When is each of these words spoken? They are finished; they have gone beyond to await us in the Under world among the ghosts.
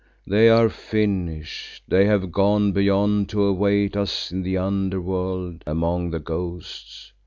They 0.25 0.49
are 0.49 0.67
finished; 0.67 1.83
they 1.87 2.07
have 2.07 2.31
gone 2.31 2.71
beyond 2.71 3.29
to 3.29 3.43
await 3.43 3.95
us 3.95 4.31
in 4.31 4.41
the 4.41 4.57
Under 4.57 4.99
world 4.99 5.63
among 5.67 6.09
the 6.09 6.17
ghosts. 6.19 7.13